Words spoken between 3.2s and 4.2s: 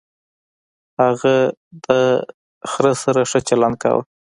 ښه چلند کاوه.